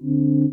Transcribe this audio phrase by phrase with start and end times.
[0.00, 0.52] Thank mm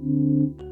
[0.00, 0.60] -hmm.
[0.60, 0.65] you.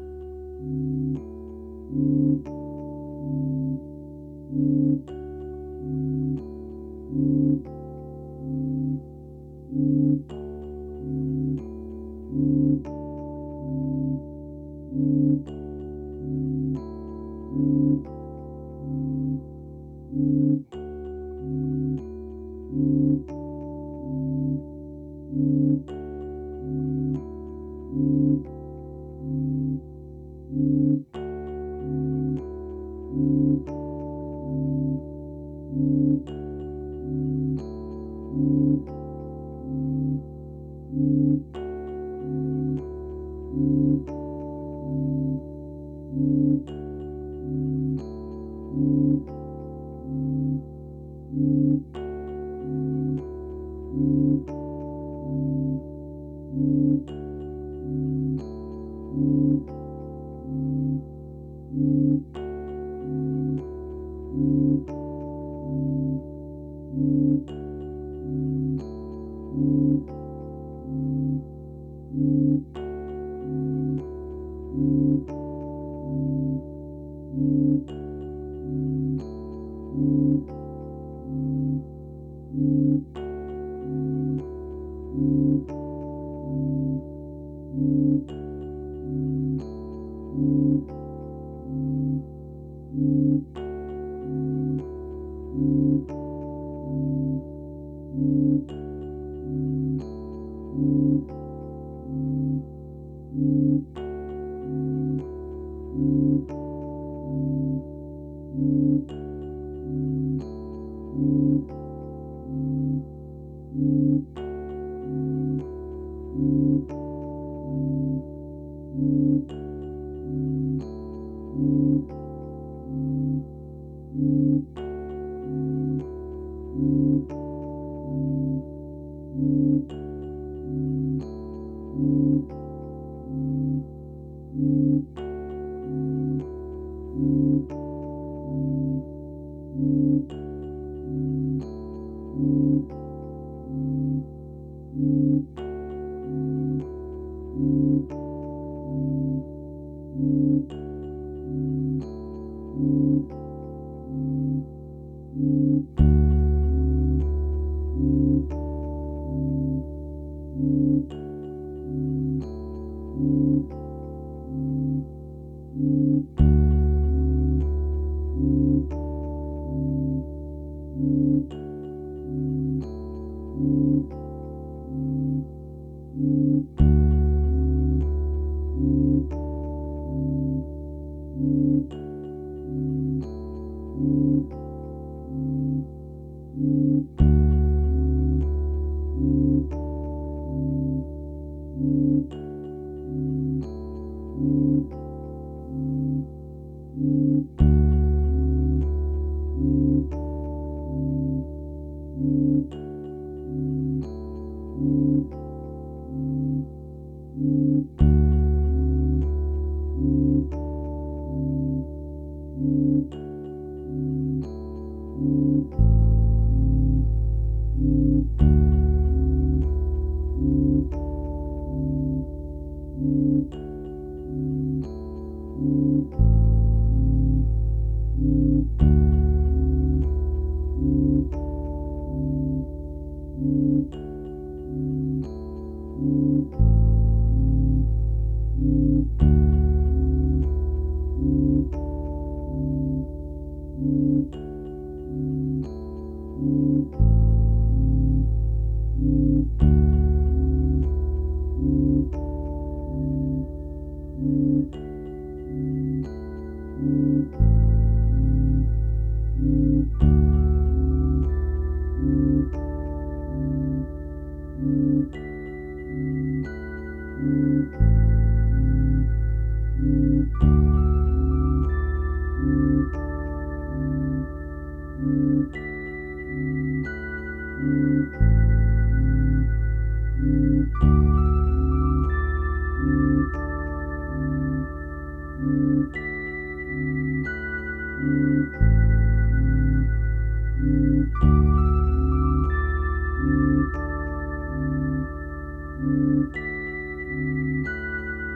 [59.15, 59.75] Música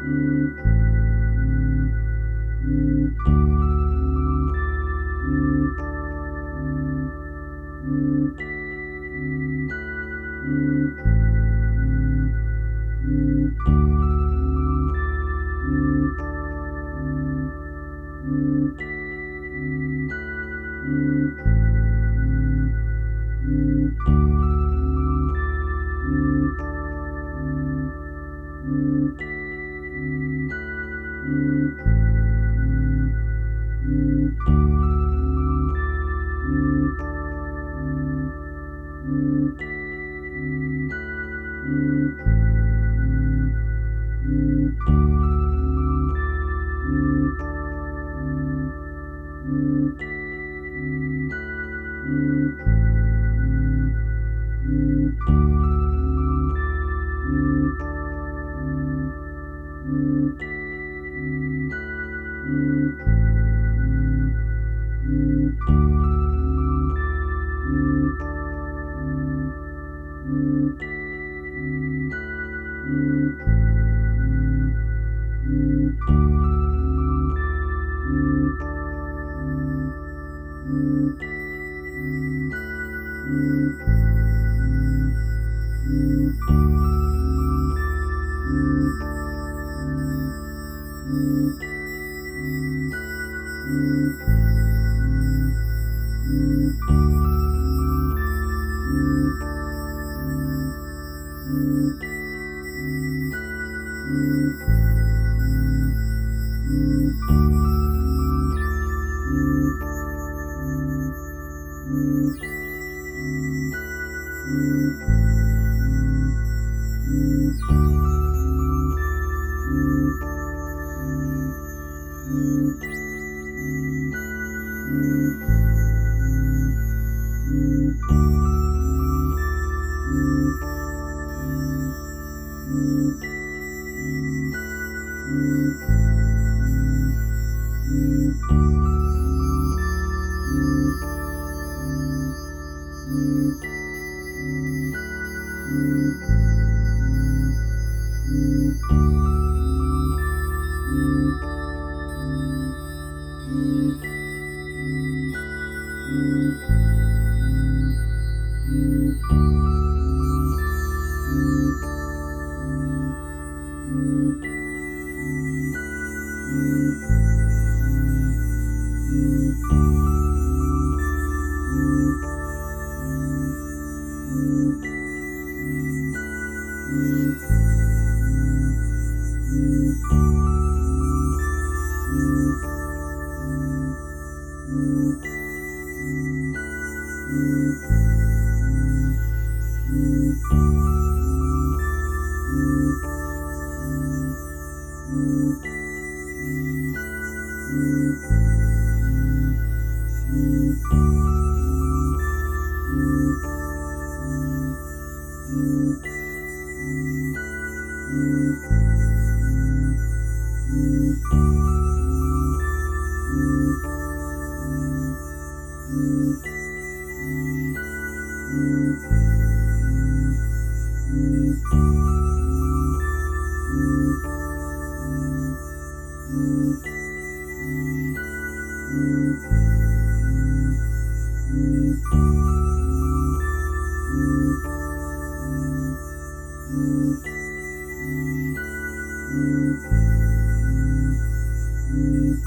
[0.09, 0.79] Música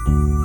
[0.05, 0.42] you